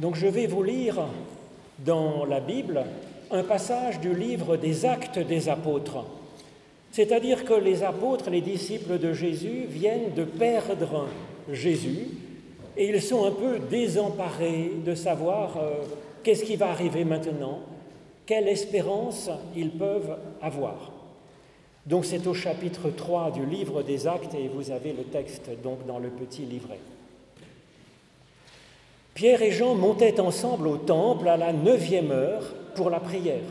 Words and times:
Donc 0.00 0.16
je 0.16 0.26
vais 0.26 0.46
vous 0.46 0.62
lire 0.62 1.06
dans 1.84 2.24
la 2.24 2.40
Bible 2.40 2.82
un 3.30 3.42
passage 3.42 4.00
du 4.00 4.14
livre 4.14 4.56
des 4.56 4.86
actes 4.86 5.18
des 5.18 5.50
apôtres. 5.50 6.04
C'est-à-dire 6.90 7.44
que 7.44 7.52
les 7.52 7.82
apôtres, 7.82 8.30
les 8.30 8.40
disciples 8.40 8.98
de 8.98 9.12
Jésus, 9.12 9.66
viennent 9.68 10.14
de 10.16 10.24
perdre 10.24 11.06
Jésus 11.52 12.08
et 12.78 12.88
ils 12.88 13.02
sont 13.02 13.26
un 13.26 13.30
peu 13.30 13.58
désemparés 13.58 14.72
de 14.84 14.94
savoir 14.94 15.58
euh, 15.58 15.82
qu'est-ce 16.22 16.44
qui 16.44 16.56
va 16.56 16.70
arriver 16.70 17.04
maintenant, 17.04 17.60
quelle 18.24 18.48
espérance 18.48 19.28
ils 19.54 19.70
peuvent 19.70 20.16
avoir. 20.40 20.92
Donc 21.84 22.06
c'est 22.06 22.26
au 22.26 22.32
chapitre 22.32 22.88
3 22.88 23.32
du 23.32 23.44
livre 23.44 23.82
des 23.82 24.06
actes 24.06 24.34
et 24.34 24.48
vous 24.48 24.70
avez 24.70 24.92
le 24.92 25.04
texte 25.04 25.50
donc 25.62 25.86
dans 25.86 25.98
le 25.98 26.08
petit 26.08 26.42
livret. 26.42 26.78
Pierre 29.14 29.42
et 29.42 29.50
Jean 29.50 29.74
montaient 29.74 30.20
ensemble 30.20 30.68
au 30.68 30.76
temple 30.76 31.28
à 31.28 31.36
la 31.36 31.52
neuvième 31.52 32.10
heure 32.10 32.54
pour 32.74 32.90
la 32.90 33.00
prière. 33.00 33.42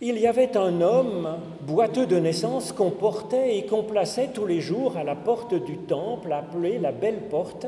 Il 0.00 0.18
y 0.18 0.26
avait 0.26 0.56
un 0.56 0.82
homme 0.82 1.38
boiteux 1.62 2.06
de 2.06 2.18
naissance 2.18 2.72
qu'on 2.72 2.90
portait 2.90 3.56
et 3.56 3.66
qu'on 3.66 3.82
plaçait 3.82 4.28
tous 4.28 4.46
les 4.46 4.60
jours 4.60 4.96
à 4.96 5.04
la 5.04 5.14
porte 5.14 5.54
du 5.54 5.78
temple, 5.78 6.32
appelée 6.32 6.78
la 6.78 6.92
belle 6.92 7.28
porte, 7.30 7.66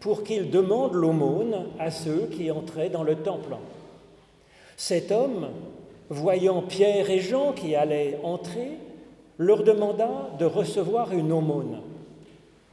pour 0.00 0.24
qu'il 0.24 0.50
demande 0.50 0.94
l'aumône 0.94 1.66
à 1.78 1.92
ceux 1.92 2.28
qui 2.32 2.50
entraient 2.50 2.88
dans 2.88 3.04
le 3.04 3.14
temple. 3.14 3.56
Cet 4.76 5.12
homme, 5.12 5.48
voyant 6.10 6.62
Pierre 6.62 7.08
et 7.10 7.20
Jean 7.20 7.52
qui 7.52 7.76
allaient 7.76 8.18
entrer, 8.24 8.72
leur 9.38 9.62
demanda 9.62 10.30
de 10.40 10.44
recevoir 10.44 11.12
une 11.12 11.30
aumône. 11.30 11.80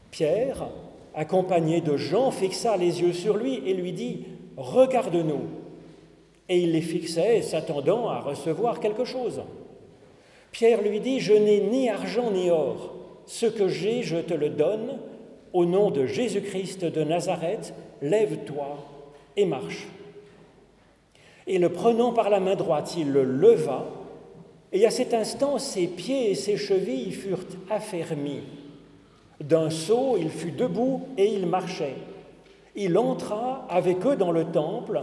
Pierre, 0.09 0.67
accompagné 1.15 1.81
de 1.81 1.97
Jean, 1.97 2.31
fixa 2.31 2.77
les 2.77 3.01
yeux 3.01 3.13
sur 3.13 3.37
lui 3.37 3.61
et 3.65 3.73
lui 3.73 3.91
dit 3.91 4.25
Regarde-nous. 4.57 5.43
Et 6.49 6.59
il 6.59 6.71
les 6.71 6.81
fixait, 6.81 7.41
s'attendant 7.41 8.09
à 8.09 8.19
recevoir 8.19 8.79
quelque 8.79 9.05
chose. 9.05 9.41
Pierre 10.51 10.81
lui 10.81 10.99
dit 10.99 11.19
Je 11.19 11.33
n'ai 11.33 11.61
ni 11.61 11.89
argent 11.89 12.31
ni 12.31 12.49
or. 12.49 12.95
Ce 13.25 13.45
que 13.45 13.67
j'ai, 13.67 14.01
je 14.01 14.17
te 14.17 14.33
le 14.33 14.49
donne. 14.49 14.97
Au 15.53 15.65
nom 15.65 15.89
de 15.89 16.05
Jésus-Christ 16.05 16.85
de 16.85 17.03
Nazareth, 17.03 17.73
lève-toi 18.01 18.77
et 19.35 19.45
marche. 19.45 19.87
Et 21.47 21.57
le 21.57 21.69
prenant 21.69 22.13
par 22.13 22.29
la 22.29 22.39
main 22.39 22.55
droite, 22.55 22.93
il 22.97 23.11
le 23.11 23.23
leva, 23.23 23.87
et 24.71 24.85
à 24.85 24.91
cet 24.91 25.13
instant, 25.15 25.57
ses 25.57 25.87
pieds 25.87 26.31
et 26.31 26.35
ses 26.35 26.57
chevilles 26.57 27.11
furent 27.11 27.45
affermis. 27.71 28.43
D'un 29.41 29.69
saut, 29.69 30.17
il 30.19 30.29
fut 30.29 30.51
debout 30.51 31.07
et 31.17 31.33
il 31.33 31.45
marchait. 31.45 31.95
Il 32.75 32.97
entra 32.97 33.65
avec 33.69 34.05
eux 34.05 34.15
dans 34.15 34.31
le 34.31 34.45
temple, 34.45 35.01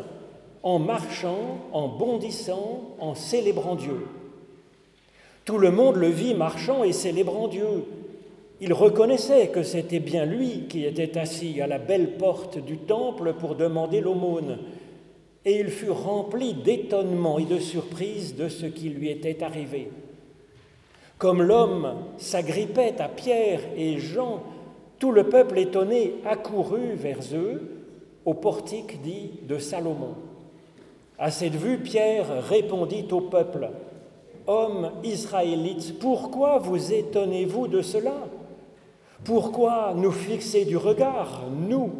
en 0.63 0.79
marchant, 0.79 1.59
en 1.73 1.89
bondissant, 1.89 2.97
en 2.99 3.15
célébrant 3.15 3.77
Dieu. 3.77 4.07
Tout 5.45 5.59
le 5.59 5.71
monde 5.71 5.97
le 5.97 6.09
vit 6.09 6.35
marchant 6.35 6.85
et 6.85 6.93
célébrant 6.93 7.49
Dieu. 7.49 7.85
Il 8.61 8.73
reconnaissait 8.73 9.49
que 9.49 9.63
c'était 9.63 10.01
bien 10.01 10.25
lui 10.25 10.67
qui 10.69 10.85
était 10.85 11.19
assis 11.19 11.61
à 11.61 11.67
la 11.67 11.79
belle 11.79 12.17
porte 12.17 12.59
du 12.59 12.79
temple 12.79 13.35
pour 13.39 13.55
demander 13.55 14.01
l'aumône, 14.01 14.59
et 15.45 15.61
il 15.61 15.69
fut 15.69 15.91
rempli 15.91 16.55
d'étonnement 16.55 17.39
et 17.39 17.45
de 17.45 17.59
surprise 17.59 18.35
de 18.35 18.49
ce 18.49 18.67
qui 18.67 18.89
lui 18.89 19.09
était 19.09 19.43
arrivé. 19.43 19.89
Comme 21.19 21.43
l'homme 21.43 21.95
s'agrippait 22.19 23.01
à 23.01 23.09
Pierre 23.09 23.61
et 23.77 23.99
Jean, 23.99 24.43
tout 24.99 25.13
le 25.13 25.25
peuple 25.25 25.59
étonné 25.59 26.15
accourut 26.27 26.95
vers 26.95 27.21
eux 27.33 27.63
au 28.27 28.35
portique 28.35 29.01
dit 29.01 29.31
de 29.49 29.57
Salomon. 29.57 30.15
À 31.19 31.31
cette 31.31 31.55
vue, 31.55 31.79
Pierre 31.79 32.45
répondit 32.47 33.07
au 33.11 33.23
peuple, 33.23 33.71
Hommes 34.47 34.93
israélites, 35.03 35.99
pourquoi 35.99 36.59
vous 36.59 36.93
étonnez-vous 36.93 37.67
de 37.67 37.83
cela? 37.83 38.15
Pourquoi 39.25 39.95
nous 39.97 40.13
fixer 40.13 40.65
du 40.65 40.77
regard, 40.77 41.45
nous, 41.67 41.91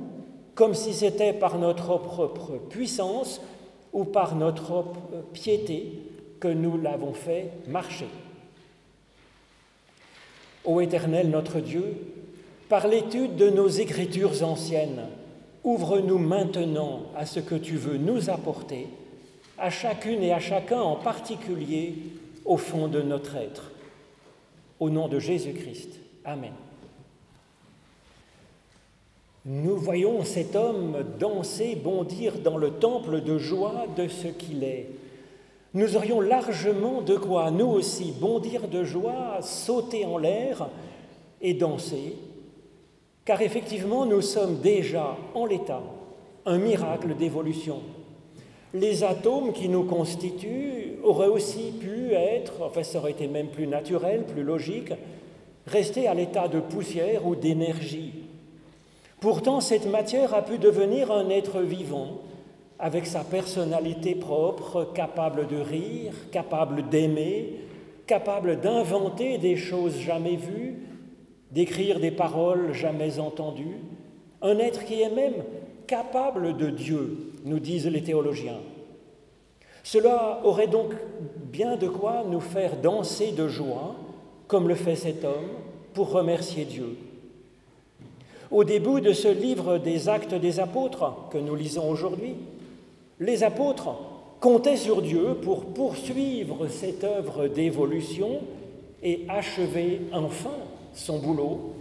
comme 0.55 0.75
si 0.75 0.93
c'était 0.93 1.33
par 1.33 1.59
notre 1.59 1.97
propre 1.97 2.59
puissance 2.69 3.41
ou 3.93 4.05
par 4.05 4.37
notre 4.37 4.85
piété 5.33 6.03
que 6.39 6.49
nous 6.49 6.79
l'avons 6.79 7.15
fait 7.15 7.51
marcher? 7.67 8.07
Ô 10.67 10.81
Éternel 10.81 11.31
notre 11.31 11.61
Dieu, 11.61 11.97
par 12.69 12.89
l'étude 12.89 13.37
de 13.37 13.49
nos 13.49 13.69
écritures 13.69 14.43
anciennes, 14.43 15.03
ouvre-nous 15.63 16.19
maintenant 16.19 17.03
à 17.17 17.25
ce 17.25 17.39
que 17.39 17.55
tu 17.55 17.77
veux 17.77 17.97
nous 17.97 18.31
apporter, 18.31 18.89
à 19.59 19.71
chacune 19.71 20.23
et 20.23 20.33
à 20.33 20.41
chacun 20.41 20.81
en 20.81 20.97
particulier 20.97 21.95
au 22.45 22.57
fond 22.57 22.89
de 22.89 23.01
notre 23.01 23.37
être. 23.37 23.71
Au 24.81 24.91
nom 24.91 25.09
de 25.09 25.21
Jésus-Christ. 25.21 26.01
Amen. 26.25 26.53
Nous 29.45 29.77
voyons 29.77 30.25
cet 30.25 30.57
homme 30.57 31.05
danser, 31.21 31.77
bondir 31.77 32.41
dans 32.41 32.57
le 32.57 32.73
temple 32.73 33.21
de 33.21 33.39
joie 33.39 33.87
de 33.97 34.09
ce 34.09 34.27
qu'il 34.27 34.65
est 34.65 34.89
nous 35.77 35.95
aurions 35.95 36.23
largement 36.23 37.03
de 37.03 37.17
quoi, 37.17 37.51
nous 37.51 37.67
aussi, 37.67 38.11
bondir 38.19 38.67
de 38.67 38.83
joie, 38.83 39.43
sauter 39.43 40.07
en 40.07 40.17
l'air 40.17 40.71
et 41.43 41.53
danser, 41.53 42.17
car 43.27 43.43
effectivement, 43.43 44.07
nous 44.07 44.23
sommes 44.23 44.61
déjà 44.61 45.19
en 45.35 45.45
l'état, 45.45 45.83
un 46.47 46.57
miracle 46.57 47.15
d'évolution. 47.15 47.83
Les 48.73 49.05
atomes 49.05 49.53
qui 49.53 49.69
nous 49.69 49.85
constituent 49.85 50.97
auraient 51.05 51.29
aussi 51.29 51.73
pu 51.79 52.15
être, 52.15 52.55
enfin 52.63 52.83
ça 52.83 52.99
aurait 52.99 53.11
été 53.11 53.27
même 53.27 53.49
plus 53.49 53.67
naturel, 53.67 54.25
plus 54.25 54.45
logique, 54.45 54.95
rester 55.67 56.09
à 56.09 56.15
l'état 56.15 56.49
de 56.49 56.61
poussière 56.61 57.27
ou 57.27 57.37
d'énergie. 57.37 58.15
Pourtant, 59.21 59.61
cette 59.61 59.91
matière 59.91 60.33
a 60.33 60.41
pu 60.41 60.57
devenir 60.57 61.13
un 61.13 61.29
être 61.29 61.61
vivant, 61.61 62.23
avec 62.79 63.07
sa 63.07 63.21
personnalité 63.21 64.15
propre, 64.15 64.91
capable 64.95 65.47
de 65.47 65.57
rire, 65.57 66.13
capable 66.31 66.89
d'aimer, 66.89 67.61
capable 68.07 68.61
d'inventer 68.61 69.39
des 69.39 69.57
choses 69.57 69.99
jamais 69.99 70.37
vues, 70.37 70.77
d'écrire 71.51 72.01
des 72.01 72.11
paroles 72.11 72.73
jamais 72.73 73.19
entendues, 73.19 73.79
un 74.43 74.59
être 74.59 74.85
qui 74.85 75.01
est 75.01 75.15
même 75.15 75.45
capable 75.87 76.57
de 76.57 76.71
Dieu, 76.71 77.33
nous 77.45 77.61
disent 77.61 77.87
les 77.87 78.03
théologiens. 78.03 78.61
Cela 79.83 80.41
aurait 80.45 80.67
donc 80.67 80.93
bien 81.37 81.77
de 81.77 81.89
quoi 81.89 82.25
nous 82.29 82.41
faire 82.41 82.77
danser 82.77 83.33
de 83.33 83.49
joie, 83.49 83.95
comme 84.49 84.69
le 84.69 84.75
fait 84.75 84.97
cet 84.97 85.25
homme, 85.25 85.49
pour 85.95 86.11
remercier 86.11 86.65
Dieu. 86.65 86.97
Au 88.51 88.65
début 88.65 89.01
de 89.01 89.13
ce 89.13 89.29
livre 89.29 89.79
des 89.79 90.09
actes 90.09 90.35
des 90.35 90.61
apôtres 90.61 91.29
que 91.31 91.39
nous 91.39 91.55
lisons 91.55 91.89
aujourd'hui, 91.89 92.35
les 93.21 93.43
apôtres 93.43 93.89
comptaient 94.41 94.77
sur 94.77 95.03
Dieu 95.03 95.37
pour 95.43 95.67
poursuivre 95.67 96.69
cette 96.69 97.05
œuvre 97.05 97.49
d'évolution 97.49 98.41
et 99.03 99.25
achever 99.29 100.03
enfin 100.13 100.51
son 100.93 101.19
boulot 101.19 101.73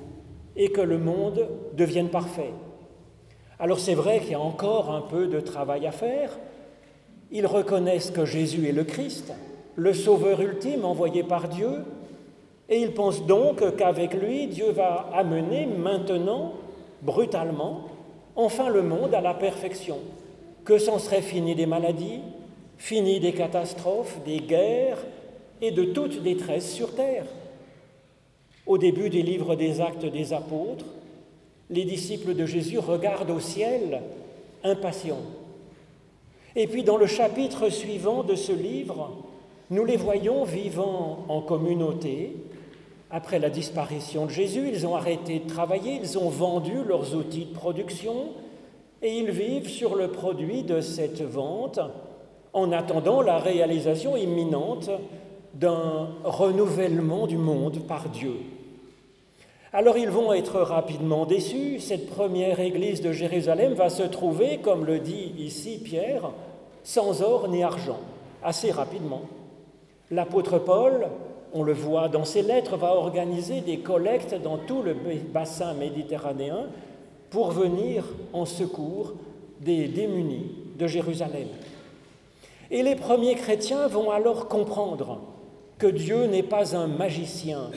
et 0.55 0.69
que 0.69 0.81
le 0.81 0.97
monde 0.97 1.47
devienne 1.73 2.09
parfait. 2.09 2.53
Alors 3.59 3.79
c'est 3.79 3.93
vrai 3.93 4.19
qu'il 4.19 4.31
y 4.31 4.35
a 4.35 4.39
encore 4.39 4.89
un 4.91 5.01
peu 5.01 5.27
de 5.27 5.39
travail 5.39 5.85
à 5.85 5.91
faire. 5.91 6.37
Ils 7.31 7.47
reconnaissent 7.47 8.11
que 8.11 8.25
Jésus 8.25 8.67
est 8.67 8.73
le 8.73 8.83
Christ, 8.83 9.33
le 9.75 9.93
Sauveur 9.93 10.41
ultime 10.41 10.85
envoyé 10.85 11.23
par 11.23 11.49
Dieu, 11.49 11.83
et 12.69 12.79
ils 12.79 12.93
pensent 12.93 13.25
donc 13.25 13.75
qu'avec 13.75 14.13
lui, 14.13 14.47
Dieu 14.47 14.71
va 14.71 15.09
amener 15.13 15.65
maintenant, 15.65 16.53
brutalement, 17.01 17.81
enfin 18.35 18.69
le 18.69 18.81
monde 18.81 19.13
à 19.13 19.21
la 19.21 19.33
perfection 19.33 19.97
que 20.65 20.79
s'en 20.79 20.99
serait 20.99 21.21
fini 21.21 21.55
des 21.55 21.67
maladies, 21.67 22.21
fini 22.77 23.19
des 23.19 23.33
catastrophes, 23.33 24.19
des 24.25 24.39
guerres 24.39 24.97
et 25.61 25.71
de 25.71 25.85
toute 25.85 26.23
détresse 26.23 26.73
sur 26.73 26.95
terre? 26.95 27.27
Au 28.65 28.79
début 28.79 29.09
des 29.09 29.21
livres 29.21 29.55
des 29.55 29.79
actes 29.79 30.05
des 30.05 30.33
apôtres, 30.33 30.85
les 31.69 31.85
disciples 31.85 32.33
de 32.33 32.45
Jésus 32.45 32.79
regardent 32.79 33.29
au 33.29 33.39
ciel 33.39 34.01
impatients. 34.63 35.21
Et 36.55 36.67
puis 36.67 36.83
dans 36.83 36.97
le 36.97 37.05
chapitre 37.05 37.69
suivant 37.69 38.23
de 38.23 38.35
ce 38.35 38.51
livre, 38.51 39.11
nous 39.69 39.85
les 39.85 39.97
voyons 39.97 40.43
vivant 40.43 41.25
en 41.27 41.41
communauté. 41.41 42.35
Après 43.11 43.39
la 43.39 43.49
disparition 43.49 44.25
de 44.25 44.31
Jésus, 44.31 44.69
ils 44.71 44.87
ont 44.87 44.95
arrêté 44.95 45.39
de 45.39 45.47
travailler, 45.47 45.99
ils 46.01 46.17
ont 46.17 46.29
vendu 46.29 46.83
leurs 46.87 47.15
outils 47.15 47.45
de 47.45 47.53
production, 47.53 48.29
et 49.01 49.17
ils 49.17 49.31
vivent 49.31 49.69
sur 49.69 49.95
le 49.95 50.09
produit 50.09 50.63
de 50.63 50.81
cette 50.81 51.21
vente 51.21 51.79
en 52.53 52.71
attendant 52.71 53.21
la 53.21 53.37
réalisation 53.37 54.15
imminente 54.15 54.89
d'un 55.53 56.09
renouvellement 56.23 57.27
du 57.27 57.37
monde 57.37 57.79
par 57.87 58.09
Dieu. 58.09 58.35
Alors 59.73 59.97
ils 59.97 60.09
vont 60.09 60.31
être 60.31 60.61
rapidement 60.61 61.25
déçus. 61.25 61.79
Cette 61.79 62.09
première 62.09 62.61
église 62.61 63.01
de 63.01 63.11
Jérusalem 63.11 63.73
va 63.73 63.89
se 63.89 64.03
trouver, 64.03 64.59
comme 64.59 64.85
le 64.85 64.99
dit 64.99 65.33
ici 65.37 65.81
Pierre, 65.83 66.31
sans 66.83 67.21
or 67.21 67.49
ni 67.49 67.61
argent, 67.61 67.99
assez 68.41 68.71
rapidement. 68.71 69.23
L'apôtre 70.11 70.59
Paul, 70.59 71.07
on 71.53 71.63
le 71.63 71.73
voit 71.73 72.07
dans 72.07 72.23
ses 72.23 72.41
lettres, 72.41 72.77
va 72.77 72.95
organiser 72.95 73.59
des 73.61 73.79
collectes 73.79 74.35
dans 74.41 74.57
tout 74.57 74.81
le 74.81 74.95
bassin 75.33 75.73
méditerranéen 75.73 76.67
pour 77.35 77.51
venir 77.51 78.05
en 78.31 78.45
secours 78.45 79.11
des 79.59 79.89
démunis 79.89 80.55
de 80.79 80.87
Jérusalem. 80.87 81.49
Et 82.71 82.81
les 82.81 82.95
premiers 82.95 83.35
chrétiens 83.35 83.87
vont 83.87 84.09
alors 84.09 84.47
comprendre 84.47 85.19
que 85.77 85.87
Dieu 85.87 86.27
n'est 86.27 86.43
pas 86.43 86.77
un 86.77 86.87
magicien, 86.87 87.71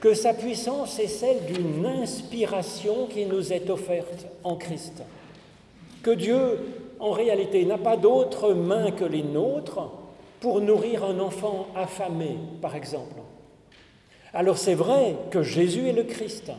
que 0.00 0.14
sa 0.14 0.34
puissance 0.34 0.98
est 0.98 1.06
celle 1.06 1.44
d'une 1.46 1.86
inspiration 1.86 3.06
qui 3.06 3.24
nous 3.24 3.52
est 3.52 3.70
offerte 3.70 4.26
en 4.42 4.56
Christ, 4.56 5.04
que 6.02 6.10
Dieu, 6.10 6.58
en 6.98 7.12
réalité, 7.12 7.64
n'a 7.64 7.78
pas 7.78 7.96
d'autres 7.96 8.52
mains 8.52 8.90
que 8.90 9.04
les 9.04 9.22
nôtres 9.22 9.92
pour 10.40 10.60
nourrir 10.60 11.04
un 11.04 11.20
enfant 11.20 11.68
affamé, 11.76 12.36
par 12.60 12.74
exemple. 12.74 13.20
Alors 14.34 14.58
c'est 14.58 14.74
vrai 14.74 15.14
que 15.30 15.44
Jésus 15.44 15.86
est 15.86 15.92
le 15.92 16.02
Christ, 16.02 16.50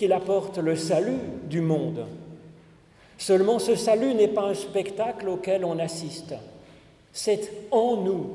qu'il 0.00 0.14
apporte 0.14 0.56
le 0.56 0.76
salut 0.76 1.20
du 1.44 1.60
monde. 1.60 2.06
Seulement 3.18 3.58
ce 3.58 3.74
salut 3.74 4.14
n'est 4.14 4.28
pas 4.28 4.46
un 4.46 4.54
spectacle 4.54 5.28
auquel 5.28 5.62
on 5.62 5.78
assiste. 5.78 6.32
C'est 7.12 7.52
en 7.70 7.96
nous 7.96 8.28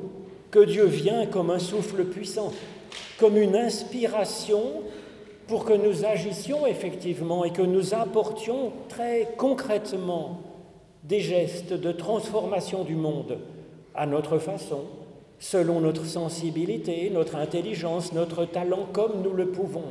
que 0.52 0.60
Dieu 0.60 0.86
vient 0.86 1.26
comme 1.26 1.50
un 1.50 1.58
souffle 1.58 2.06
puissant, 2.06 2.54
comme 3.18 3.36
une 3.36 3.56
inspiration 3.56 4.84
pour 5.48 5.66
que 5.66 5.74
nous 5.74 6.06
agissions 6.06 6.68
effectivement 6.68 7.44
et 7.44 7.52
que 7.52 7.64
nous 7.64 7.96
apportions 7.96 8.72
très 8.88 9.34
concrètement 9.36 10.42
des 11.04 11.20
gestes 11.20 11.74
de 11.74 11.92
transformation 11.92 12.84
du 12.84 12.96
monde 12.96 13.40
à 13.96 14.06
notre 14.06 14.38
façon, 14.38 14.82
selon 15.40 15.82
notre 15.82 16.06
sensibilité, 16.06 17.10
notre 17.12 17.38
intelligence, 17.38 18.14
notre 18.14 18.46
talent, 18.46 18.86
comme 18.94 19.24
nous 19.24 19.34
le 19.34 19.48
pouvons. 19.48 19.86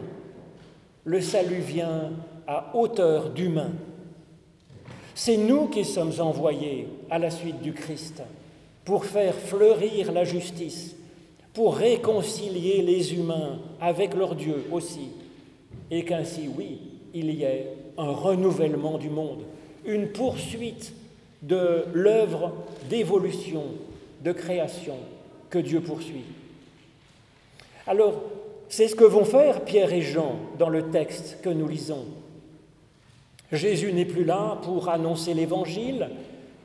Le 1.06 1.21
salut 1.21 1.61
vient 1.61 2.12
à 2.47 2.75
hauteur 2.75 3.29
d'humain. 3.29 3.73
C'est 5.15 5.37
nous 5.37 5.69
qui 5.69 5.85
sommes 5.85 6.12
envoyés 6.19 6.89
à 7.11 7.19
la 7.19 7.31
suite 7.31 7.61
du 7.61 7.75
Christ 7.75 8.23
pour 8.87 9.05
faire 9.05 9.35
fleurir 9.35 10.12
la 10.12 10.25
justice, 10.25 10.97
pour 11.53 11.77
réconcilier 11.77 12.81
les 12.81 13.15
humains 13.15 13.59
avec 13.81 14.15
leur 14.15 14.35
Dieu 14.35 14.65
aussi, 14.73 15.09
et 15.91 16.05
qu'ainsi, 16.05 16.49
oui, 16.56 16.79
il 17.12 17.31
y 17.35 17.45
ait 17.45 17.69
un 17.99 18.11
renouvellement 18.11 18.97
du 18.97 19.11
monde, 19.11 19.43
une 19.85 20.09
poursuite 20.09 20.95
de 21.43 21.85
l'œuvre 21.93 22.53
d'évolution, 22.89 23.65
de 24.23 24.33
création 24.33 24.97
que 25.51 25.59
Dieu 25.59 25.83
poursuit. 25.83 26.25
Alors, 27.87 28.15
c'est 28.69 28.88
ce 28.88 28.94
que 28.94 29.05
vont 29.05 29.25
faire 29.25 29.62
Pierre 29.62 29.93
et 29.93 30.02
Jean 30.02 30.37
dans 30.58 30.69
le 30.69 30.90
texte 30.90 31.38
que 31.43 31.50
nous 31.50 31.69
lisons. 31.69 32.05
Jésus 33.52 33.93
n'est 33.93 34.05
plus 34.05 34.25
là 34.25 34.58
pour 34.62 34.88
annoncer 34.88 35.34
l'Évangile, 35.34 36.08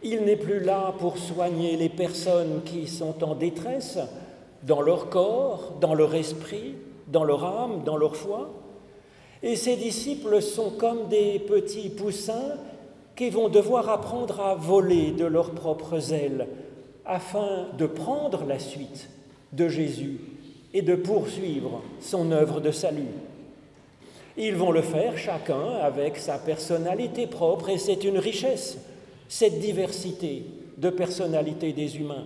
il 0.01 0.23
n'est 0.23 0.37
plus 0.37 0.59
là 0.59 0.93
pour 0.97 1.17
soigner 1.17 1.75
les 1.75 1.89
personnes 1.89 2.61
qui 2.65 2.87
sont 2.87 3.23
en 3.23 3.35
détresse 3.35 3.99
dans 4.63 4.81
leur 4.81 5.09
corps, 5.09 5.73
dans 5.81 5.93
leur 5.93 6.15
esprit, 6.15 6.75
dans 7.07 7.23
leur 7.23 7.43
âme, 7.43 7.83
dans 7.83 7.97
leur 7.97 8.15
foi. 8.15 8.49
Et 9.43 9.55
ses 9.55 9.75
disciples 9.75 10.41
sont 10.41 10.71
comme 10.71 11.07
des 11.09 11.39
petits 11.39 11.89
poussins 11.89 12.55
qui 13.15 13.29
vont 13.29 13.49
devoir 13.49 13.89
apprendre 13.89 14.39
à 14.39 14.55
voler 14.55 15.11
de 15.11 15.25
leurs 15.25 15.51
propres 15.51 16.13
ailes 16.13 16.47
afin 17.05 17.67
de 17.77 17.85
prendre 17.85 18.45
la 18.45 18.59
suite 18.59 19.09
de 19.51 19.67
Jésus 19.67 20.19
et 20.73 20.81
de 20.81 20.95
poursuivre 20.95 21.81
son 21.99 22.31
œuvre 22.31 22.61
de 22.61 22.71
salut. 22.71 23.13
Ils 24.37 24.55
vont 24.55 24.71
le 24.71 24.81
faire 24.81 25.17
chacun 25.17 25.69
avec 25.81 26.17
sa 26.17 26.37
personnalité 26.37 27.27
propre 27.27 27.69
et 27.69 27.77
c'est 27.77 28.03
une 28.03 28.17
richesse, 28.17 28.77
cette 29.27 29.59
diversité 29.59 30.45
de 30.77 30.89
personnalité 30.89 31.73
des 31.73 31.97
humains. 31.97 32.25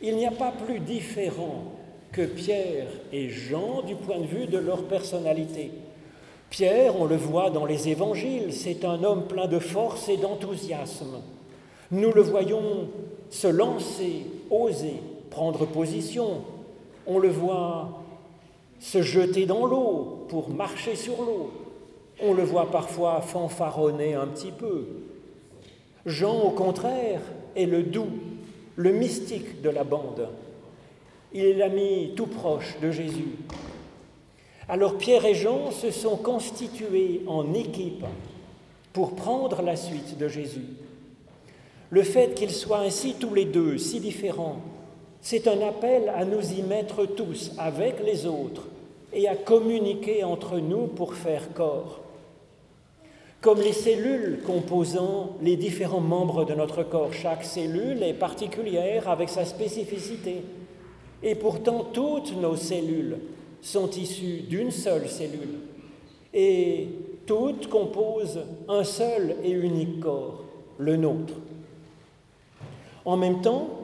Il 0.00 0.16
n'y 0.16 0.26
a 0.26 0.30
pas 0.30 0.52
plus 0.52 0.80
différent 0.80 1.64
que 2.12 2.22
Pierre 2.22 2.86
et 3.12 3.28
Jean 3.28 3.82
du 3.82 3.96
point 3.96 4.20
de 4.20 4.26
vue 4.26 4.46
de 4.46 4.58
leur 4.58 4.84
personnalité. 4.84 5.72
Pierre, 6.48 7.00
on 7.00 7.06
le 7.06 7.16
voit 7.16 7.50
dans 7.50 7.64
les 7.64 7.88
évangiles, 7.88 8.52
c'est 8.52 8.84
un 8.84 9.02
homme 9.02 9.26
plein 9.26 9.48
de 9.48 9.58
force 9.58 10.08
et 10.08 10.16
d'enthousiasme. 10.16 11.20
Nous 11.90 12.12
le 12.12 12.22
voyons 12.22 12.88
se 13.30 13.48
lancer, 13.48 14.26
oser, 14.50 15.00
prendre 15.30 15.66
position. 15.66 16.42
On 17.06 17.18
le 17.18 17.28
voit 17.28 18.02
se 18.80 19.02
jeter 19.02 19.46
dans 19.46 19.66
l'eau 19.66 20.26
pour 20.28 20.50
marcher 20.50 20.96
sur 20.96 21.22
l'eau. 21.22 21.52
On 22.20 22.32
le 22.32 22.42
voit 22.42 22.70
parfois 22.70 23.20
fanfaronner 23.20 24.14
un 24.14 24.26
petit 24.26 24.52
peu. 24.52 24.86
Jean, 26.06 26.38
au 26.40 26.50
contraire, 26.50 27.20
est 27.56 27.66
le 27.66 27.82
doux, 27.82 28.10
le 28.76 28.92
mystique 28.92 29.62
de 29.62 29.70
la 29.70 29.84
bande. 29.84 30.28
Il 31.32 31.44
est 31.44 31.54
l'ami 31.54 32.12
tout 32.14 32.26
proche 32.26 32.76
de 32.80 32.90
Jésus. 32.90 33.36
Alors 34.68 34.96
Pierre 34.96 35.24
et 35.24 35.34
Jean 35.34 35.70
se 35.72 35.90
sont 35.90 36.16
constitués 36.16 37.22
en 37.26 37.52
équipe 37.52 38.04
pour 38.92 39.14
prendre 39.14 39.60
la 39.62 39.76
suite 39.76 40.16
de 40.16 40.28
Jésus. 40.28 40.66
Le 41.90 42.02
fait 42.02 42.34
qu'ils 42.34 42.52
soient 42.52 42.80
ainsi 42.80 43.14
tous 43.18 43.34
les 43.34 43.44
deux, 43.44 43.76
si 43.78 44.00
différents, 44.00 44.60
c'est 45.24 45.48
un 45.48 45.66
appel 45.66 46.12
à 46.14 46.26
nous 46.26 46.52
y 46.52 46.60
mettre 46.60 47.06
tous 47.06 47.52
avec 47.56 48.04
les 48.04 48.26
autres 48.26 48.66
et 49.10 49.26
à 49.26 49.34
communiquer 49.34 50.22
entre 50.22 50.58
nous 50.58 50.86
pour 50.86 51.14
faire 51.14 51.54
corps. 51.54 52.00
Comme 53.40 53.58
les 53.62 53.72
cellules 53.72 54.42
composant 54.46 55.38
les 55.40 55.56
différents 55.56 56.02
membres 56.02 56.44
de 56.44 56.52
notre 56.52 56.82
corps, 56.82 57.14
chaque 57.14 57.42
cellule 57.42 58.02
est 58.02 58.12
particulière 58.12 59.08
avec 59.08 59.30
sa 59.30 59.46
spécificité. 59.46 60.42
Et 61.22 61.34
pourtant, 61.34 61.86
toutes 61.90 62.36
nos 62.36 62.56
cellules 62.56 63.16
sont 63.62 63.90
issues 63.92 64.42
d'une 64.42 64.70
seule 64.70 65.08
cellule. 65.08 65.60
Et 66.34 66.88
toutes 67.24 67.70
composent 67.70 68.40
un 68.68 68.84
seul 68.84 69.36
et 69.42 69.52
unique 69.52 70.00
corps, 70.00 70.44
le 70.76 70.96
nôtre. 70.98 71.32
En 73.06 73.16
même 73.16 73.40
temps, 73.40 73.83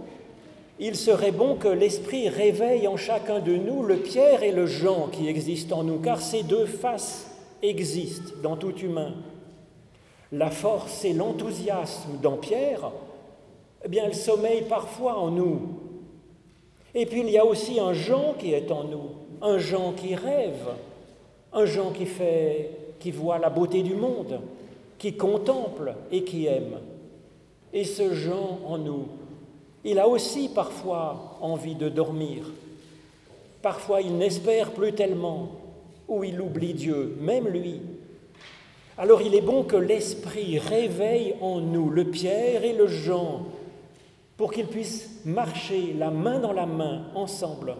il 0.81 0.97
serait 0.97 1.31
bon 1.31 1.57
que 1.57 1.69
l'Esprit 1.69 2.31
réveille 2.31 2.89
en 2.89 2.97
chacun 2.97 3.39
de 3.39 3.55
nous 3.55 3.83
le 3.83 3.99
Pierre 3.99 4.43
et 4.43 4.51
le 4.51 4.65
Jean 4.65 5.09
qui 5.09 5.29
existent 5.29 5.81
en 5.81 5.85
nous, 5.85 5.99
car 5.99 6.23
ces 6.23 6.43
deux 6.43 6.65
faces 6.65 7.31
existent 7.63 8.33
dans 8.43 8.57
tout 8.57 8.75
humain. 8.77 9.13
La 10.33 10.51
force 10.51 11.05
et 11.05 11.13
l'enthousiasme 11.13 12.19
dans 12.23 12.39
Pierre, 12.39 12.93
eh 13.85 13.89
bien, 13.89 14.05
elles 14.07 14.15
sommeillent 14.15 14.69
parfois 14.69 15.19
en 15.19 15.31
nous. 15.31 15.61
Et 16.95 17.05
puis 17.05 17.21
il 17.21 17.31
y 17.31 17.37
a 17.37 17.45
aussi 17.45 17.79
un 17.79 17.93
Jean 17.93 18.35
qui 18.39 18.55
est 18.55 18.73
en 18.73 18.85
nous, 18.85 19.11
un 19.43 19.59
Jean 19.59 19.93
qui 19.93 20.15
rêve, 20.15 20.67
un 21.53 21.67
Jean 21.67 21.91
qui 21.91 22.07
fait, 22.07 22.71
qui 22.99 23.11
voit 23.11 23.39
la 23.39 23.51
beauté 23.51 23.83
du 23.83 23.95
monde, 23.95 24.41
qui 24.99 25.15
contemple 25.15 25.95
et 26.11 26.25
qui 26.25 26.47
aime. 26.47 26.79
Et 27.75 27.85
ce 27.85 28.15
Jean 28.15 28.61
en 28.67 28.79
nous, 28.79 29.07
il 29.85 29.99
a 29.99 30.09
aussi 30.09 30.49
parfois 30.49 31.39
envie 31.41 31.75
de 31.75 31.89
dormir. 31.89 32.45
Parfois 33.63 34.01
il 34.01 34.17
n'espère 34.17 34.73
plus 34.73 34.93
tellement, 34.93 35.51
ou 36.09 36.25
il 36.25 36.41
oublie 36.41 36.75
Dieu, 36.75 37.17
même 37.21 37.49
lui. 37.49 37.81
Alors 38.99 39.23
il 39.23 39.35
est 39.35 39.41
bon 39.41 39.65
que 39.65 39.77
l'Esprit 39.77 40.59
réveille 40.59 41.35
en 41.41 41.61
nous 41.61 41.89
le 41.89 42.05
Pierre 42.05 42.65
et 42.65 42.73
le 42.73 42.87
Jean 42.87 43.47
pour 44.37 44.53
qu'ils 44.53 44.67
puissent 44.67 45.21
marcher 45.25 45.95
la 45.99 46.11
main 46.11 46.39
dans 46.39 46.53
la 46.53 46.67
main 46.67 47.05
ensemble, 47.15 47.77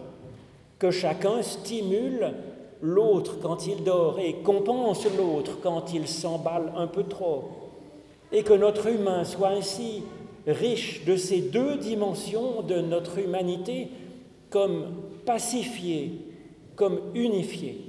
que 0.79 0.91
chacun 0.91 1.41
stimule 1.41 2.33
l'autre 2.81 3.37
quand 3.41 3.67
il 3.67 3.83
dort 3.83 4.19
et 4.19 4.37
compense 4.43 5.05
l'autre 5.17 5.59
quand 5.61 5.93
il 5.93 6.07
s'emballe 6.07 6.71
un 6.75 6.87
peu 6.87 7.03
trop 7.03 7.49
et 8.31 8.43
que 8.43 8.53
notre 8.53 8.87
humain 8.87 9.23
soit 9.23 9.49
ainsi 9.49 10.03
riche 10.47 11.05
de 11.05 11.15
ces 11.15 11.41
deux 11.41 11.77
dimensions 11.77 12.61
de 12.61 12.75
notre 12.75 13.19
humanité 13.19 13.89
comme 14.49 14.93
pacifié, 15.25 16.11
comme 16.75 16.99
unifié. 17.15 17.81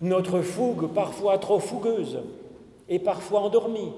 Notre 0.00 0.40
fougue 0.40 0.88
parfois 0.92 1.38
trop 1.38 1.58
fougueuse 1.58 2.20
et 2.88 2.98
parfois 2.98 3.40
endormie. 3.40 3.92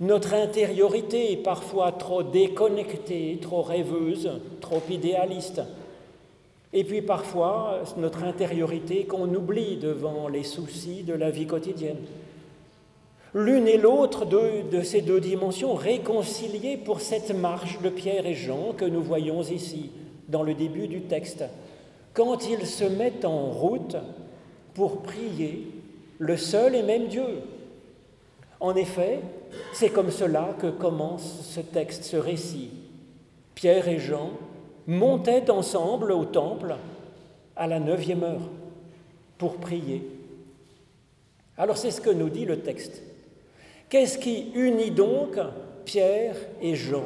Notre 0.00 0.34
intériorité 0.34 1.36
parfois 1.36 1.92
trop 1.92 2.22
déconnectée, 2.22 3.38
trop 3.40 3.62
rêveuse, 3.62 4.30
trop 4.60 4.82
idéaliste. 4.90 5.62
et 6.72 6.84
puis 6.84 7.02
parfois 7.02 7.80
notre 7.98 8.24
intériorité 8.24 9.04
qu'on 9.04 9.32
oublie 9.34 9.76
devant 9.76 10.28
les 10.28 10.42
soucis 10.42 11.02
de 11.02 11.12
la 11.12 11.30
vie 11.30 11.46
quotidienne. 11.46 11.98
L'une 13.34 13.66
et 13.66 13.78
l'autre 13.78 14.26
de, 14.26 14.82
ces 14.82 15.00
deux 15.00 15.20
dimensions 15.20 15.74
réconciliées 15.74 16.76
pour 16.76 17.00
cette 17.00 17.34
marche 17.34 17.80
de 17.80 17.88
Pierre 17.88 18.26
et 18.26 18.34
Jean 18.34 18.74
que 18.76 18.84
nous 18.84 19.02
voyons 19.02 19.42
ici, 19.42 19.90
dans 20.28 20.42
le 20.42 20.52
début 20.52 20.86
du 20.86 21.02
texte, 21.02 21.44
quand 22.12 22.46
ils 22.46 22.66
se 22.66 22.84
mettent 22.84 23.24
en 23.24 23.50
route 23.50 23.96
pour 24.74 25.02
prier 25.02 25.66
le 26.18 26.36
seul 26.36 26.74
et 26.74 26.82
même 26.82 27.06
Dieu. 27.06 27.24
En 28.60 28.74
effet, 28.76 29.20
c'est 29.72 29.90
comme 29.90 30.10
cela 30.10 30.54
que 30.60 30.68
commence 30.68 31.40
ce 31.42 31.60
texte, 31.60 32.04
ce 32.04 32.18
récit. 32.18 32.70
Pierre 33.54 33.88
et 33.88 33.98
Jean 33.98 34.32
montaient 34.86 35.50
ensemble 35.50 36.12
au 36.12 36.26
temple 36.26 36.76
à 37.56 37.66
la 37.66 37.80
neuvième 37.80 38.24
heure 38.24 38.50
pour 39.38 39.56
prier. 39.56 40.06
Alors 41.56 41.78
c'est 41.78 41.90
ce 41.90 42.00
que 42.00 42.10
nous 42.10 42.28
dit 42.28 42.44
le 42.44 42.60
texte. 42.60 43.02
Qu'est-ce 43.92 44.16
qui 44.16 44.46
unit 44.54 44.90
donc 44.90 45.36
Pierre 45.84 46.36
et 46.62 46.74
Jean? 46.74 47.04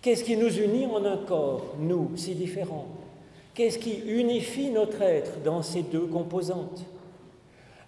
Qu'est-ce 0.00 0.24
qui 0.24 0.36
nous 0.36 0.52
unit 0.58 0.86
en 0.86 1.04
un 1.04 1.18
corps, 1.18 1.76
nous, 1.78 2.10
si 2.16 2.34
différents? 2.34 2.88
Qu'est-ce 3.54 3.78
qui 3.78 4.00
unifie 4.08 4.70
notre 4.70 5.00
être 5.02 5.40
dans 5.44 5.62
ces 5.62 5.82
deux 5.82 6.06
composantes? 6.06 6.84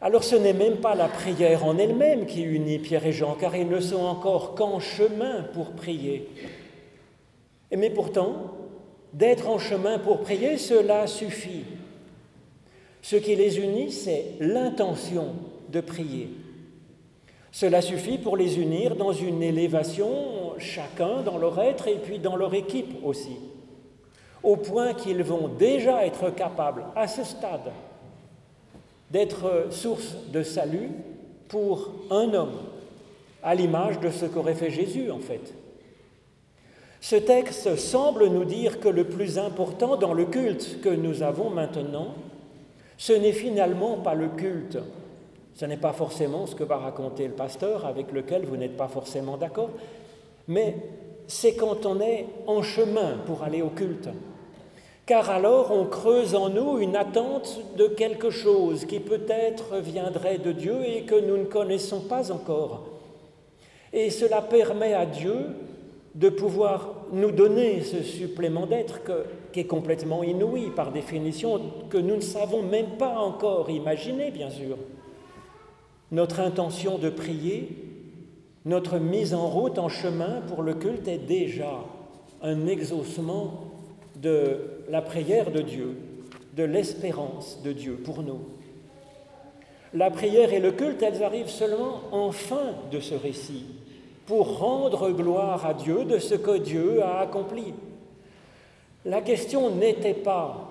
Alors 0.01 0.23
ce 0.23 0.37
n'est 0.37 0.53
même 0.53 0.77
pas 0.77 0.95
la 0.95 1.09
prière 1.09 1.65
en 1.65 1.77
elle-même 1.77 2.27
qui 2.27 2.43
unit 2.43 2.79
Pierre 2.79 3.07
et 3.07 3.13
Jean, 3.13 3.35
car 3.35 3.57
ils 3.57 3.69
ne 3.69 3.81
sont 3.81 4.05
encore 4.05 4.55
qu'en 4.55 4.79
chemin 4.79 5.43
pour 5.53 5.73
prier. 5.73 6.29
Mais 7.77 7.91
pourtant, 7.91 8.53
d'être 9.13 9.49
en 9.49 9.59
chemin 9.59 9.99
pour 9.99 10.21
prier, 10.21 10.59
cela 10.59 11.09
suffit. 11.09 11.65
Ce 13.03 13.17
qui 13.17 13.35
les 13.35 13.59
unit, 13.59 13.91
c'est 13.91 14.27
l'intention 14.39 15.35
de 15.71 15.81
prier. 15.81 16.29
Cela 17.55 17.81
suffit 17.81 18.19
pour 18.19 18.37
les 18.37 18.59
unir 18.59 18.97
dans 18.97 19.13
une 19.13 19.41
élévation, 19.41 20.59
chacun 20.59 21.23
dans 21.23 21.39
leur 21.39 21.57
être 21.61 21.87
et 21.87 21.99
puis 21.99 22.19
dans 22.19 22.35
leur 22.35 22.53
équipe 22.53 22.97
aussi 23.05 23.37
au 24.43 24.57
point 24.57 24.93
qu'ils 24.93 25.23
vont 25.23 25.49
déjà 25.49 26.05
être 26.05 26.31
capables, 26.31 26.85
à 26.95 27.09
ce 27.09 27.25
stade, 27.25 27.73
d'être 29.11 29.69
source 29.71 30.17
de 30.33 30.43
salut 30.43 30.91
pour 31.49 31.93
un 32.11 32.35
homme, 32.35 32.59
à 33.43 33.55
l'image 33.55 33.99
de 34.01 34.11
ce 34.11 34.27
qu'aurait 34.27 34.55
fait 34.55 34.71
Jésus 34.71 35.11
en 35.11 35.21
fait. 35.21 35.55
Ce 37.01 37.17
texte 37.17 37.77
semble 37.77 38.27
nous 38.27 38.45
dire 38.45 38.81
que 38.81 38.89
le 38.89 39.05
plus 39.05 39.39
important 39.39 39.97
dans 39.97 40.13
le 40.13 40.25
culte 40.25 40.81
que 40.83 40.89
nous 40.89 41.23
avons 41.23 41.51
maintenant, 41.51 42.15
ce 42.99 43.13
n'est 43.13 43.33
finalement 43.33 43.99
pas 43.99 44.15
le 44.15 44.29
culte, 44.29 44.79
ce 45.55 45.65
n'est 45.65 45.77
pas 45.77 45.93
forcément 45.93 46.47
ce 46.47 46.55
que 46.55 46.65
va 46.65 46.77
raconter 46.77 47.27
le 47.27 47.35
pasteur 47.35 47.87
avec 47.87 48.13
lequel 48.13 48.45
vous 48.45 48.57
n'êtes 48.57 48.77
pas 48.77 48.89
forcément 48.89 49.37
d'accord, 49.37 49.71
mais 50.49 50.77
c'est 51.27 51.55
quand 51.55 51.87
on 51.87 52.01
est 52.01 52.27
en 52.47 52.63
chemin 52.63 53.19
pour 53.27 53.43
aller 53.43 53.63
au 53.63 53.69
culte, 53.69 54.09
car 55.07 55.31
alors 55.31 55.71
on 55.71 55.87
creuse 55.87 56.35
en 56.35 56.49
nous 56.49 56.79
une 56.79 56.97
attente 56.97 57.61
de 57.77 57.87
quelque 57.87 58.31
chose 58.31 58.85
qui 58.85 59.01
peut-être 59.01 59.77
viendrait 59.79 60.39
de 60.39 60.53
Dieu 60.53 60.77
et 60.85 61.03
que 61.03 61.15
nous 61.15 61.37
ne 61.37 61.45
connaissons 61.45 62.01
pas 62.01 62.33
encore. 62.33 62.89
Et 63.93 64.11
cela 64.11 64.43
permet 64.43 64.93
à 64.93 65.07
Dieu 65.07 65.37
de 66.15 66.29
pouvoir 66.29 66.91
nous 67.13 67.31
donner 67.31 67.83
ce 67.83 68.03
supplément 68.03 68.67
d'être 68.67 69.01
qui 69.53 69.61
est 69.61 69.67
complètement 69.67 70.23
inouï 70.23 70.71
par 70.75 70.91
définition, 70.91 71.61
que 71.91 71.99
nous 71.99 72.17
ne 72.17 72.21
savons 72.21 72.63
même 72.63 72.97
pas 72.99 73.19
encore 73.19 73.71
imaginer, 73.71 74.31
bien 74.31 74.51
sûr. 74.51 74.77
Notre 76.15 76.39
intention 76.39 76.97
de 76.97 77.11
prier, 77.11 77.77
notre 78.65 78.99
mise 78.99 79.35
en 79.35 79.49
route 79.49 79.81
en 79.81 79.89
chemin 79.89 80.43
pour 80.47 80.63
le 80.63 80.75
culte 80.75 81.09
est 81.09 81.19
déjà 81.19 81.81
un 82.41 82.69
exaucement 82.69 83.65
de 84.23 84.61
la 84.89 85.03
prière 85.03 85.51
de 85.51 85.61
Dieu, 85.61 85.97
de 86.57 86.63
l'espérance 86.63 87.61
de 87.65 87.73
Dieu 87.73 87.95
pour 87.95 88.23
nous. 88.23 88.39
La 89.93 90.13
prière 90.13 90.53
et 90.53 90.61
le 90.61 90.71
culte, 90.71 91.03
elles 91.03 91.25
arrivent 91.25 91.49
seulement 91.49 92.03
en 92.13 92.31
fin 92.31 92.77
de 92.93 93.01
ce 93.01 93.17
récit, 93.17 93.65
pour 94.27 94.59
rendre 94.59 95.11
gloire 95.11 95.67
à 95.67 95.75
Dieu 95.75 96.05
de 96.05 96.19
ce 96.19 96.37
que 96.37 96.59
Dieu 96.59 97.03
a 97.03 97.23
accompli. 97.23 97.75
La 99.05 99.21
question 99.21 99.69
n'était 99.75 100.15
pas, 100.15 100.71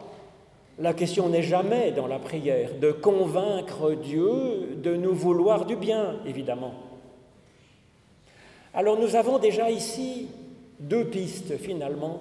la 0.79 0.93
question 0.93 1.29
n'est 1.29 1.43
jamais 1.43 1.91
dans 1.91 2.07
la 2.07 2.19
prière 2.19 2.71
de 2.79 2.91
convaincre 2.91 3.93
Dieu 3.93 4.77
de 4.81 4.95
nous 4.95 5.13
vouloir 5.13 5.65
du 5.65 5.75
bien, 5.75 6.15
évidemment. 6.25 6.73
Alors 8.73 8.99
nous 8.99 9.15
avons 9.15 9.37
déjà 9.37 9.69
ici 9.69 10.27
deux 10.79 11.05
pistes 11.05 11.57
finalement 11.57 12.19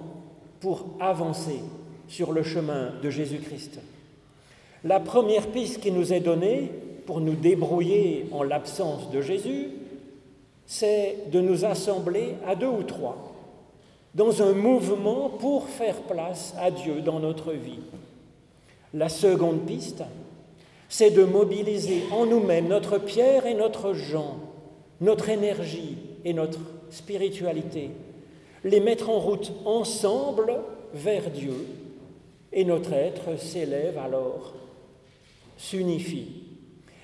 pour 0.59 0.85
avancer 0.99 1.59
sur 2.07 2.31
le 2.31 2.43
chemin 2.43 2.91
de 3.01 3.09
Jésus-Christ. 3.09 3.79
La 4.83 4.99
première 4.99 5.47
piste 5.47 5.81
qui 5.81 5.91
nous 5.91 6.13
est 6.13 6.19
donnée 6.19 6.69
pour 7.05 7.21
nous 7.21 7.35
débrouiller 7.35 8.27
en 8.31 8.43
l'absence 8.43 9.09
de 9.09 9.21
Jésus, 9.21 9.69
c'est 10.65 11.31
de 11.31 11.41
nous 11.41 11.65
assembler 11.65 12.35
à 12.45 12.55
deux 12.55 12.67
ou 12.67 12.83
trois 12.83 13.33
dans 14.13 14.43
un 14.43 14.53
mouvement 14.53 15.29
pour 15.29 15.67
faire 15.67 15.95
place 16.03 16.53
à 16.59 16.69
Dieu 16.69 17.01
dans 17.01 17.19
notre 17.19 17.51
vie. 17.51 17.79
La 18.93 19.09
seconde 19.09 19.65
piste, 19.65 20.03
c'est 20.89 21.11
de 21.11 21.23
mobiliser 21.23 22.03
en 22.11 22.25
nous-mêmes 22.25 22.67
notre 22.67 22.97
Pierre 22.97 23.45
et 23.45 23.55
notre 23.55 23.93
Jean, 23.93 24.37
notre 25.01 25.29
énergie 25.29 25.97
et 26.23 26.33
notre 26.33 26.59
spiritualité 26.91 27.89
les 28.63 28.79
mettre 28.79 29.09
en 29.09 29.19
route 29.19 29.51
ensemble 29.65 30.53
vers 30.93 31.29
Dieu, 31.29 31.67
et 32.51 32.65
notre 32.65 32.93
être 32.93 33.37
s'élève 33.37 33.97
alors, 33.97 34.53
s'unifie. 35.57 36.43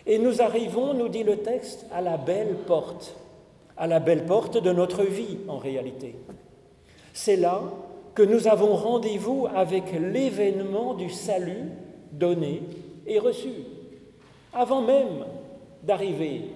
Et 0.05 0.19
nous 0.19 0.41
arrivons, 0.41 0.93
nous 0.93 1.09
dit 1.09 1.23
le 1.23 1.37
texte, 1.37 1.85
à 1.91 2.01
la 2.01 2.17
belle 2.17 2.55
porte, 2.67 3.15
à 3.77 3.87
la 3.87 3.99
belle 3.99 4.25
porte 4.25 4.61
de 4.61 4.71
notre 4.71 5.03
vie 5.03 5.37
en 5.47 5.57
réalité. 5.57 6.15
C'est 7.13 7.35
là 7.35 7.63
que 8.13 8.23
nous 8.23 8.47
avons 8.47 8.75
rendez-vous 8.75 9.47
avec 9.53 9.91
l'événement 9.93 10.93
du 10.93 11.09
salut 11.09 11.71
donné 12.11 12.63
et 13.05 13.19
reçu, 13.19 13.51
avant 14.53 14.81
même 14.81 15.25
d'arriver 15.83 16.49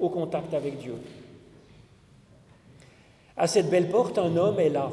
au 0.00 0.08
contact 0.08 0.54
avec 0.54 0.78
Dieu. 0.78 0.96
À 3.36 3.46
cette 3.46 3.70
belle 3.70 3.88
porte, 3.88 4.18
un 4.18 4.36
homme 4.36 4.60
est 4.60 4.68
là, 4.68 4.90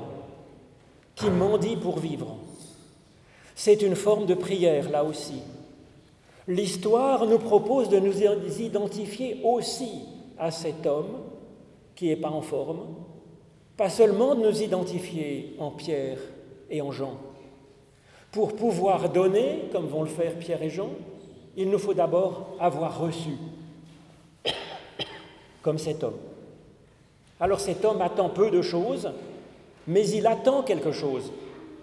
qui 1.15 1.29
mendie 1.29 1.75
pour 1.75 1.99
vivre. 1.99 2.37
C'est 3.55 3.81
une 3.81 3.95
forme 3.95 4.25
de 4.25 4.33
prière, 4.33 4.89
là 4.89 5.03
aussi. 5.03 5.41
L'histoire 6.47 7.27
nous 7.27 7.37
propose 7.37 7.89
de 7.89 7.99
nous 7.99 8.21
identifier 8.59 9.39
aussi 9.43 10.01
à 10.39 10.49
cet 10.49 10.85
homme 10.85 11.19
qui 11.95 12.07
n'est 12.07 12.15
pas 12.15 12.31
en 12.31 12.41
forme, 12.41 12.95
pas 13.81 13.89
seulement 13.89 14.35
de 14.35 14.47
nous 14.47 14.61
identifier 14.61 15.55
en 15.57 15.71
Pierre 15.71 16.19
et 16.69 16.83
en 16.83 16.91
Jean. 16.91 17.17
Pour 18.31 18.55
pouvoir 18.55 19.09
donner, 19.09 19.69
comme 19.71 19.87
vont 19.87 20.03
le 20.03 20.07
faire 20.07 20.35
Pierre 20.35 20.61
et 20.61 20.69
Jean, 20.69 20.91
il 21.57 21.67
nous 21.67 21.79
faut 21.79 21.95
d'abord 21.95 22.55
avoir 22.59 22.99
reçu, 22.99 23.31
comme 25.63 25.79
cet 25.79 26.03
homme. 26.03 26.19
Alors 27.39 27.59
cet 27.59 27.83
homme 27.83 28.03
attend 28.03 28.29
peu 28.29 28.51
de 28.51 28.61
choses, 28.61 29.09
mais 29.87 30.07
il 30.09 30.27
attend 30.27 30.61
quelque 30.61 30.91
chose. 30.91 31.31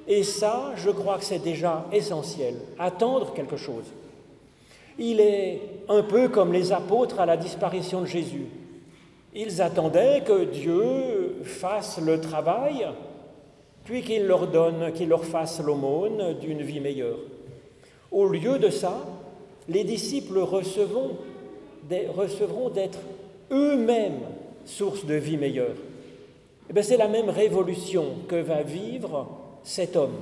Et 0.06 0.22
ça, 0.22 0.74
je 0.76 0.90
crois 0.90 1.18
que 1.18 1.24
c'est 1.24 1.40
déjà 1.40 1.84
essentiel, 1.92 2.54
attendre 2.78 3.34
quelque 3.34 3.56
chose. 3.56 3.86
Il 5.00 5.18
est 5.18 5.62
un 5.88 6.04
peu 6.04 6.28
comme 6.28 6.52
les 6.52 6.70
apôtres 6.70 7.18
à 7.18 7.26
la 7.26 7.36
disparition 7.36 8.02
de 8.02 8.06
Jésus. 8.06 8.46
Ils 9.34 9.60
attendaient 9.60 10.22
que 10.24 10.44
Dieu 10.44 11.17
fasse 11.44 11.98
le 11.98 12.20
travail, 12.20 12.86
puis 13.84 14.02
qu'il 14.02 14.26
leur 14.26 14.46
donne, 14.46 14.92
qu'il 14.92 15.08
leur 15.08 15.24
fasse 15.24 15.60
l'aumône 15.60 16.34
d'une 16.40 16.62
vie 16.62 16.80
meilleure. 16.80 17.18
Au 18.10 18.26
lieu 18.26 18.58
de 18.58 18.70
ça, 18.70 19.04
les 19.68 19.84
disciples 19.84 20.38
recevront 20.38 21.16
d'être 21.88 22.98
eux-mêmes 23.50 24.20
source 24.64 25.04
de 25.06 25.14
vie 25.14 25.36
meilleure. 25.36 25.76
Eh 26.74 26.82
c'est 26.82 26.96
la 26.96 27.08
même 27.08 27.30
révolution 27.30 28.04
que 28.28 28.36
va 28.36 28.62
vivre 28.62 29.26
cet 29.62 29.96
homme. 29.96 30.16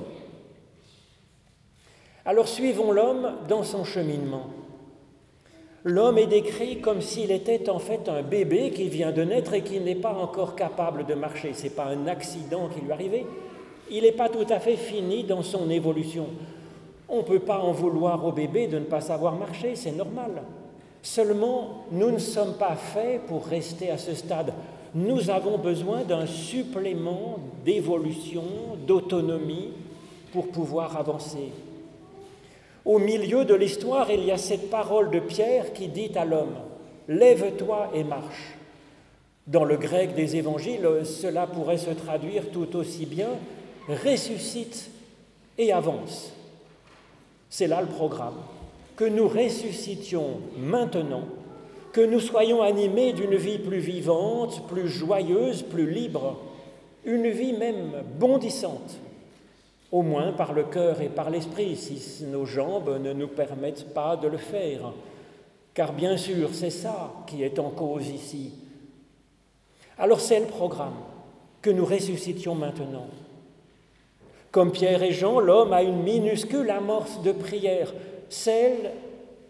Alors 2.25 2.47
suivons 2.47 2.91
l'homme 2.91 3.33
dans 3.47 3.63
son 3.63 3.83
cheminement. 3.83 4.47
L'homme 5.87 6.17
est 6.17 6.27
décrit 6.27 6.81
comme 6.81 6.99
s'il 6.99 7.31
était 7.31 7.69
en 7.69 7.79
fait 7.79 8.09
un 8.09 8.21
bébé 8.21 8.71
qui 8.71 8.89
vient 8.89 9.13
de 9.13 9.23
naître 9.23 9.53
et 9.53 9.61
qui 9.61 9.79
n'est 9.79 9.95
pas 9.95 10.11
encore 10.11 10.53
capable 10.53 11.05
de 11.05 11.13
marcher. 11.13 11.53
Ce 11.53 11.63
n'est 11.63 11.69
pas 11.69 11.85
un 11.85 12.07
accident 12.07 12.67
qui 12.67 12.81
lui 12.81 12.89
est 12.89 12.91
arrivé, 12.91 13.25
Il 13.89 14.03
n'est 14.03 14.11
pas 14.11 14.27
tout 14.27 14.45
à 14.49 14.59
fait 14.59 14.75
fini 14.75 15.23
dans 15.23 15.43
son 15.43 15.69
évolution. 15.69 16.25
On 17.07 17.19
ne 17.19 17.21
peut 17.21 17.39
pas 17.39 17.59
en 17.59 17.71
vouloir 17.71 18.25
au 18.25 18.33
bébé 18.33 18.67
de 18.67 18.79
ne 18.79 18.83
pas 18.83 18.99
savoir 18.99 19.35
marcher, 19.35 19.77
c'est 19.77 19.93
normal. 19.93 20.43
Seulement, 21.01 21.85
nous 21.93 22.11
ne 22.11 22.19
sommes 22.19 22.55
pas 22.55 22.75
faits 22.75 23.21
pour 23.25 23.45
rester 23.45 23.89
à 23.89 23.97
ce 23.97 24.13
stade. 24.13 24.51
Nous 24.93 25.29
avons 25.29 25.57
besoin 25.57 26.03
d'un 26.03 26.25
supplément 26.25 27.37
d'évolution, 27.63 28.43
d'autonomie 28.85 29.69
pour 30.33 30.49
pouvoir 30.49 30.97
avancer. 30.97 31.53
Au 32.87 32.99
milieu 32.99 33.43
de 33.43 33.53
l'histoire, 33.53 34.09
il 34.11 34.23
y 34.23 34.31
a 34.31 34.37
cette 34.37 34.69
parole 34.69 35.11
de 35.11 35.19
Pierre 35.19 35.73
qui 35.73 35.89
dit 35.89 36.11
à 36.15 36.23
l'homme, 36.23 36.55
Lève-toi 37.09 37.91
et 37.93 38.05
marche. 38.05 38.55
Dans 39.45 39.65
le 39.65 39.75
grec 39.75 40.15
des 40.15 40.37
évangiles, 40.37 40.87
cela 41.03 41.47
pourrait 41.47 41.79
se 41.79 41.89
traduire 41.89 42.49
tout 42.49 42.77
aussi 42.77 43.05
bien, 43.05 43.27
ressuscite 43.89 44.89
et 45.57 45.73
avance. 45.73 46.31
C'est 47.49 47.67
là 47.67 47.81
le 47.81 47.87
programme. 47.87 48.37
Que 48.95 49.03
nous 49.03 49.27
ressuscitions 49.27 50.39
maintenant, 50.57 51.25
que 51.91 51.99
nous 51.99 52.21
soyons 52.21 52.61
animés 52.61 53.11
d'une 53.11 53.35
vie 53.35 53.59
plus 53.59 53.79
vivante, 53.79 54.65
plus 54.69 54.87
joyeuse, 54.87 55.61
plus 55.61 55.91
libre, 55.91 56.37
une 57.03 57.29
vie 57.29 57.51
même 57.51 57.91
bondissante, 58.17 58.97
au 59.91 60.01
moins 60.01 60.33
par 60.33 60.53
le 60.53 60.63
cœur 60.63 61.01
et 61.01 61.09
par 61.09 61.29
l'esprit, 61.29 61.75
si 61.75 62.25
nos 62.25 62.45
jambes 62.45 62.99
ne 63.01 63.13
nous 63.13 63.27
permettent 63.27 63.93
pas 63.93 64.17
de 64.17 64.27
le 64.27 64.37
faire. 64.37 64.93
Car 65.73 65.93
bien 65.93 66.17
sûr, 66.17 66.49
c'est 66.53 66.71
ça 66.71 67.13
qui 67.25 67.43
est 67.43 67.59
en 67.59 67.69
cause 67.69 68.09
ici. 68.09 68.53
Alors 69.97 70.19
c'est 70.19 70.39
le 70.39 70.45
programme, 70.45 70.97
que 71.61 71.69
nous 71.69 71.85
ressuscitions 71.85 72.55
maintenant. 72.55 73.07
Comme 74.51 74.71
Pierre 74.71 75.03
et 75.03 75.11
Jean, 75.11 75.39
l'homme 75.39 75.73
a 75.73 75.83
une 75.83 76.03
minuscule 76.03 76.69
amorce 76.69 77.21
de 77.21 77.31
prière, 77.31 77.93
celle 78.29 78.91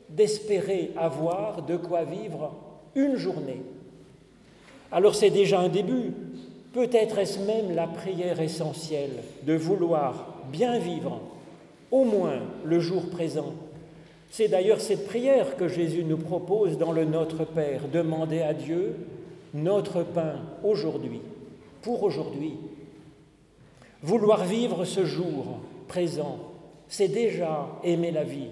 d'espérer 0.09 0.91
avoir 0.97 1.61
de 1.63 1.77
quoi 1.77 2.03
vivre 2.03 2.53
une 2.95 3.15
journée. 3.15 3.61
Alors 4.91 5.15
c'est 5.15 5.29
déjà 5.29 5.59
un 5.59 5.69
début, 5.69 6.13
peut-être 6.73 7.17
est-ce 7.17 7.39
même 7.39 7.73
la 7.73 7.87
prière 7.87 8.41
essentielle 8.41 9.23
de 9.43 9.53
vouloir 9.55 10.37
bien 10.51 10.79
vivre, 10.79 11.21
au 11.91 12.03
moins 12.03 12.39
le 12.63 12.79
jour 12.79 13.09
présent. 13.09 13.53
C'est 14.29 14.49
d'ailleurs 14.49 14.81
cette 14.81 15.07
prière 15.07 15.55
que 15.55 15.67
Jésus 15.67 16.03
nous 16.03 16.17
propose 16.17 16.77
dans 16.77 16.91
le 16.91 17.05
Notre 17.05 17.45
Père, 17.45 17.87
demander 17.91 18.41
à 18.41 18.53
Dieu 18.53 18.95
notre 19.53 20.03
pain 20.03 20.35
aujourd'hui, 20.63 21.21
pour 21.81 22.03
aujourd'hui. 22.03 22.53
Vouloir 24.03 24.45
vivre 24.45 24.85
ce 24.85 25.05
jour 25.05 25.59
présent, 25.87 26.39
c'est 26.87 27.07
déjà 27.07 27.67
aimer 27.83 28.11
la 28.11 28.23
vie. 28.23 28.49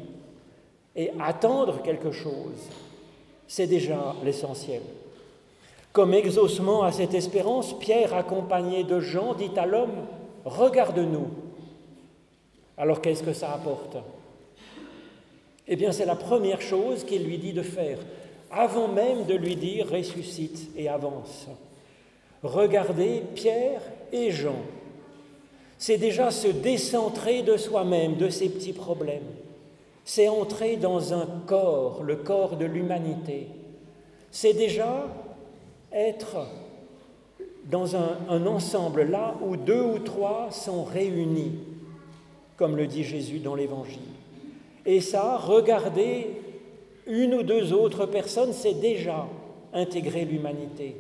Et 0.96 1.12
attendre 1.20 1.82
quelque 1.82 2.12
chose, 2.12 2.70
c'est 3.48 3.68
déjà 3.68 4.16
l'essentiel. 4.24 4.82
Comme 5.96 6.14
exaucement 6.14 6.84
à 6.84 6.92
cette 6.92 7.14
espérance, 7.14 7.80
Pierre, 7.80 8.14
accompagné 8.14 8.84
de 8.84 9.00
Jean, 9.00 9.34
dit 9.34 9.52
à 9.56 9.66
l'homme, 9.66 10.06
Regarde-nous. 10.44 11.30
Alors 12.78 13.02
qu'est-ce 13.02 13.24
que 13.24 13.34
ça 13.34 13.52
apporte? 13.52 13.98
Eh 15.68 15.75
bien, 15.75 15.92
c'est 15.92 16.06
la 16.06 16.16
première 16.16 16.62
chose 16.62 17.04
qu'il 17.04 17.24
lui 17.24 17.40
dit 17.40 17.54
de 17.54 17.64
faire, 17.64 17.98
avant 18.52 18.88
même 18.88 19.25
de 19.25 19.34
lui 19.34 19.56
dire 19.56 19.90
ressuscite 19.90 20.70
et 20.78 20.88
avance. 20.88 21.48
Regardez 22.44 23.24
Pierre 23.34 23.82
et 24.12 24.30
Jean 24.30 24.62
c'est 25.78 25.98
déjà 25.98 26.32
se 26.32 26.48
décentrer 26.48 27.42
de 27.42 27.58
soi-même, 27.58 28.16
de 28.16 28.30
ses 28.30 28.50
petits 28.50 28.74
problèmes. 28.74 29.28
C'est 30.04 30.28
entrer 30.28 30.78
dans 30.78 31.14
un 31.14 31.28
corps, 31.46 32.04
le 32.04 32.16
corps 32.16 32.56
de 32.56 32.66
l'humanité. 32.66 33.48
C'est 34.32 34.54
déjà 34.54 35.08
être 35.96 36.48
dans 37.66 37.96
un, 37.96 38.46
ensemble 38.46 39.04
là 39.04 39.36
où 39.42 39.56
deux 39.56 39.82
ou 39.82 40.00
trois 40.00 40.50
sont 40.52 40.84
réunis, 40.84 41.53
comme 42.58 42.75
le 42.75 42.86
dit 42.86 43.03
Jésus 43.03 43.40
dans 43.40 43.55
l'Évangile. 43.55 44.00
Et 44.86 45.01
ça, 45.01 45.38
regarder 45.38 46.27
une 47.08 47.34
ou 47.34 47.44
deux 47.44 47.74
autres 47.74 48.05
personnes, 48.05 48.53
c'est 48.53 48.79
déjà 48.79 49.27
intégrer 49.74 50.25
l'humanité. 50.25 50.96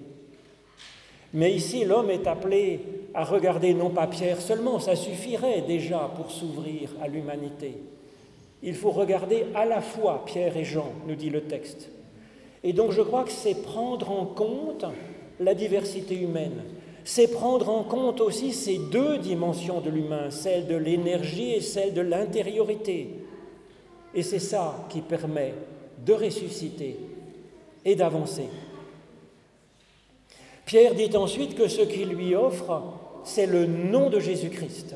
Mais 1.33 1.53
ici, 1.53 1.85
l'homme 1.85 2.09
est 2.09 2.27
appelé 2.27 2.79
à 3.13 3.23
regarder 3.23 3.73
non 3.73 3.89
pas 3.89 4.07
Pierre 4.07 4.41
seulement, 4.41 4.79
ça 4.79 4.95
suffirait 4.95 5.61
déjà 5.61 6.09
pour 6.15 6.31
s'ouvrir 6.31 6.89
à 7.01 7.07
l'humanité. 7.07 7.75
Il 8.63 8.73
faut 8.73 8.91
regarder 8.91 9.45
à 9.53 9.65
la 9.65 9.81
fois 9.81 10.23
Pierre 10.25 10.57
et 10.57 10.65
Jean, 10.65 10.91
nous 11.05 11.15
dit 11.15 11.29
le 11.29 11.41
texte. 11.41 11.89
Et 12.65 12.73
donc 12.73 12.91
je 12.91 13.03
crois 13.03 13.23
que 13.23 13.31
c'est 13.31 13.61
prendre 13.61 14.09
en 14.11 14.25
compte 14.25 14.85
la 15.39 15.53
diversité 15.53 16.15
humaine. 16.19 16.63
C'est 17.03 17.27
prendre 17.27 17.69
en 17.69 17.83
compte 17.83 18.19
aussi 18.21 18.53
ces 18.53 18.79
deux 18.79 19.19
dimensions 19.19 19.81
de 19.81 19.91
l'humain, 19.91 20.31
celle 20.31 20.65
de 20.65 20.75
l'énergie 20.75 21.53
et 21.53 21.61
celle 21.61 21.93
de 21.93 22.01
l'intériorité. 22.01 23.09
Et 24.15 24.23
c'est 24.23 24.39
ça 24.39 24.87
qui 24.89 25.01
permet 25.01 25.53
de 26.03 26.13
ressusciter 26.13 26.97
et 27.85 27.95
d'avancer. 27.95 28.47
Pierre 30.65 30.95
dit 30.95 31.15
ensuite 31.15 31.53
que 31.53 31.67
ce 31.67 31.83
qu'il 31.83 32.09
lui 32.09 32.33
offre, 32.33 32.81
c'est 33.23 33.45
le 33.45 33.67
nom 33.67 34.09
de 34.09 34.19
Jésus-Christ, 34.19 34.95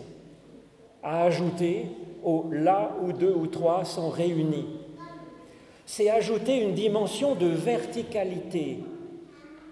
à 1.03 1.21
ajouter 1.25 1.86
au 2.23 2.45
là 2.51 2.95
où 3.03 3.13
deux 3.13 3.34
ou 3.34 3.45
trois 3.45 3.86
sont 3.86 4.10
réunis. 4.10 4.65
C'est 5.91 6.12
ajouter 6.12 6.62
une 6.62 6.75
dimension 6.75 7.34
de 7.34 7.47
verticalité 7.47 8.78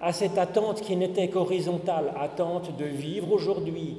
à 0.01 0.11
cette 0.11 0.39
attente 0.39 0.81
qui 0.81 0.95
n'était 0.95 1.27
qu'horizontale, 1.27 2.11
attente 2.19 2.75
de 2.75 2.85
vivre 2.85 3.31
aujourd'hui, 3.31 3.97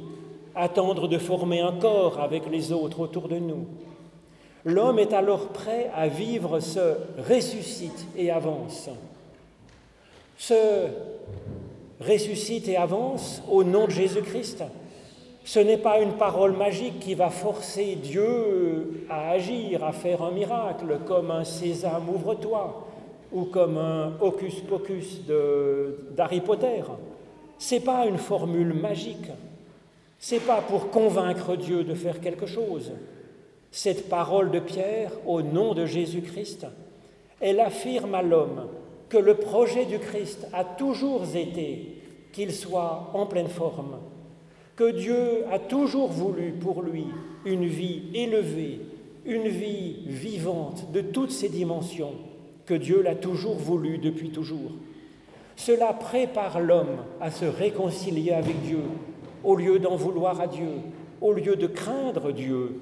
attendre 0.53 1.07
de 1.07 1.17
former 1.17 1.61
un 1.61 1.71
corps 1.71 2.19
avec 2.19 2.51
les 2.51 2.73
autres 2.73 2.99
autour 2.99 3.29
de 3.29 3.37
nous. 3.37 3.69
L'homme 4.65 4.99
est 4.99 5.13
alors 5.13 5.51
prêt 5.51 5.93
à 5.95 6.09
vivre 6.09 6.59
ce 6.59 6.97
ressuscite 7.31 8.09
et 8.17 8.33
avance. 8.33 8.91
Ce 10.39 10.89
ressuscite 12.01 12.67
et 12.67 12.77
avance 12.77 13.45
au 13.49 13.63
nom 13.63 13.87
de 13.87 13.93
Jésus-Christ. 13.93 14.65
Ce 15.49 15.59
n'est 15.59 15.79
pas 15.79 15.99
une 16.01 16.13
parole 16.13 16.53
magique 16.53 17.01
qui 17.01 17.15
va 17.15 17.31
forcer 17.31 17.95
Dieu 17.95 19.07
à 19.09 19.31
agir, 19.31 19.83
à 19.83 19.93
faire 19.93 20.21
un 20.21 20.31
miracle, 20.31 20.99
comme 21.07 21.31
un 21.31 21.45
sésame 21.45 22.07
ouvre-toi 22.11 22.87
ou 23.33 23.45
comme 23.45 23.79
un 23.79 24.13
hocus 24.21 24.61
pocus 24.61 25.23
d'Harry 26.15 26.43
Potter. 26.43 26.83
C'est 27.57 27.81
pas 27.81 28.05
une 28.05 28.19
formule 28.19 28.75
magique. 28.75 29.31
C'est 30.19 30.47
pas 30.47 30.61
pour 30.61 30.91
convaincre 30.91 31.57
Dieu 31.57 31.83
de 31.83 31.95
faire 31.95 32.21
quelque 32.21 32.45
chose. 32.45 32.93
Cette 33.71 34.11
parole 34.11 34.51
de 34.51 34.61
Pierre, 34.61 35.13
au 35.25 35.41
nom 35.41 35.73
de 35.73 35.87
Jésus-Christ, 35.87 36.67
elle 37.41 37.61
affirme 37.61 38.15
à 38.15 38.21
l'homme 38.21 38.67
que 39.09 39.17
le 39.17 39.33
projet 39.33 39.87
du 39.87 39.99
Christ 39.99 40.47
a 40.53 40.63
toujours 40.63 41.23
été 41.35 42.03
qu'il 42.33 42.53
soit 42.53 43.09
en 43.15 43.25
pleine 43.25 43.49
forme, 43.49 43.97
que 44.79 44.93
Dieu 44.93 45.45
a 45.51 45.59
toujours 45.59 46.07
voulu 46.07 46.53
pour 46.53 46.83
lui 46.83 47.07
une 47.45 47.67
vie 47.67 48.03
élevée, 48.15 48.79
une 49.27 49.49
vie 49.49 49.97
vivante 50.07 50.93
de 50.93 51.01
toutes 51.01 51.33
ses 51.33 51.49
dimensions, 51.49 52.15
que 52.65 52.75
Dieu 52.75 53.03
l'a 53.03 53.17
toujours 53.17 53.57
voulu 53.57 53.99
depuis 53.99 54.31
toujours. 54.31 54.71
Cela 55.57 55.93
prépare 55.93 56.61
l'homme 56.61 56.99
à 57.21 57.33
se 57.33 57.45
réconcilier 57.45 58.31
avec 58.31 58.63
Dieu, 58.63 58.85
au 59.43 59.57
lieu 59.57 59.81
d'en 59.81 59.97
vouloir 59.97 60.41
à 60.41 60.47
Dieu, 60.47 60.71
au 61.21 61.33
lieu 61.33 61.57
de 61.57 61.67
craindre 61.67 62.31
Dieu. 62.31 62.81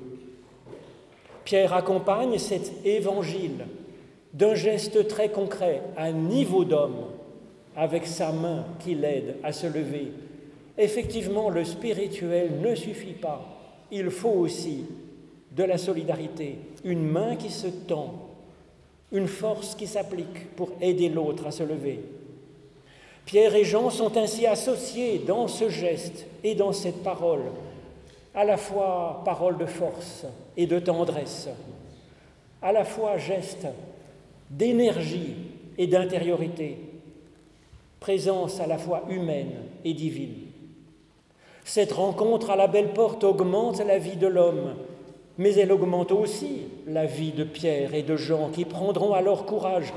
Pierre 1.44 1.72
accompagne 1.72 2.36
cet 2.36 2.84
évangile 2.84 3.64
d'un 4.34 4.54
geste 4.54 5.08
très 5.08 5.30
concret, 5.30 5.80
à 5.96 6.12
niveau 6.12 6.66
d'homme, 6.66 7.06
avec 7.74 8.06
sa 8.06 8.32
main 8.32 8.66
qui 8.80 8.94
l'aide 8.94 9.36
à 9.42 9.52
se 9.52 9.66
lever. 9.66 10.12
Effectivement, 10.78 11.48
le 11.48 11.64
spirituel 11.64 12.60
ne 12.60 12.74
suffit 12.74 13.12
pas. 13.12 13.44
Il 13.90 14.10
faut 14.10 14.28
aussi 14.28 14.84
de 15.52 15.64
la 15.64 15.78
solidarité, 15.78 16.58
une 16.84 17.02
main 17.02 17.36
qui 17.36 17.50
se 17.50 17.68
tend, 17.68 18.14
une 19.10 19.28
force 19.28 19.74
qui 19.74 19.86
s'applique 19.86 20.54
pour 20.54 20.70
aider 20.80 21.08
l'autre 21.08 21.46
à 21.46 21.50
se 21.50 21.62
lever. 21.62 22.00
Pierre 23.24 23.54
et 23.54 23.64
Jean 23.64 23.90
sont 23.90 24.16
ainsi 24.16 24.46
associés 24.46 25.18
dans 25.26 25.48
ce 25.48 25.68
geste 25.68 26.26
et 26.44 26.54
dans 26.54 26.72
cette 26.72 27.02
parole, 27.02 27.44
à 28.34 28.44
la 28.44 28.56
fois 28.56 29.22
parole 29.24 29.56
de 29.56 29.66
force 29.66 30.26
et 30.56 30.66
de 30.66 30.78
tendresse, 30.78 31.48
à 32.60 32.70
la 32.70 32.84
fois 32.84 33.16
geste 33.16 33.66
d'énergie 34.50 35.34
et 35.78 35.86
d'intériorité, 35.86 36.76
présence 37.98 38.60
à 38.60 38.66
la 38.66 38.78
fois 38.78 39.04
humaine 39.08 39.54
et 39.84 39.94
divine. 39.94 40.45
Cette 41.66 41.92
rencontre 41.92 42.50
à 42.50 42.56
la 42.56 42.68
belle 42.68 42.92
porte 42.92 43.24
augmente 43.24 43.84
la 43.84 43.98
vie 43.98 44.14
de 44.14 44.28
l'homme, 44.28 44.74
mais 45.36 45.52
elle 45.54 45.72
augmente 45.72 46.12
aussi 46.12 46.60
la 46.86 47.06
vie 47.06 47.32
de 47.32 47.42
Pierre 47.42 47.92
et 47.92 48.04
de 48.04 48.14
Jean 48.14 48.50
qui 48.50 48.64
prendront 48.64 49.12
alors 49.12 49.46
courage 49.46 49.92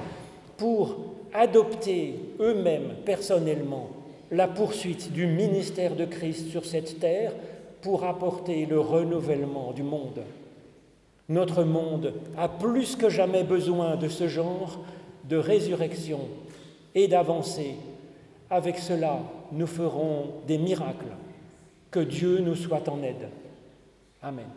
pour 0.57 0.97
adopter 1.31 2.15
eux-mêmes 2.39 2.95
personnellement 3.05 3.89
la 4.31 4.47
poursuite 4.47 5.13
du 5.13 5.27
ministère 5.27 5.95
de 5.95 6.05
Christ 6.05 6.49
sur 6.49 6.65
cette 6.65 6.99
terre 6.99 7.33
pour 7.81 8.03
apporter 8.03 8.65
le 8.65 8.79
renouvellement 8.79 9.71
du 9.71 9.83
monde. 9.83 10.23
Notre 11.29 11.63
monde 11.63 12.15
a 12.35 12.49
plus 12.49 12.95
que 12.95 13.09
jamais 13.09 13.43
besoin 13.43 13.95
de 13.95 14.07
ce 14.07 14.27
genre 14.27 14.79
de 15.25 15.37
résurrection 15.37 16.21
et 16.95 17.07
d'avancée. 17.07 17.75
Avec 18.49 18.79
cela, 18.79 19.19
nous 19.51 19.67
ferons 19.67 20.31
des 20.47 20.57
miracles. 20.57 21.13
Que 21.91 21.99
Dieu 21.99 22.39
nous 22.39 22.55
soit 22.55 22.87
en 22.87 23.01
aide. 23.03 23.29
Amen. 24.21 24.47